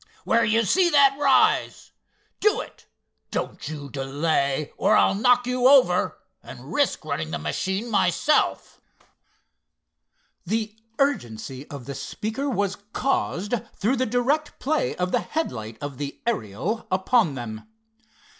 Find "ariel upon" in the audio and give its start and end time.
16.25-17.35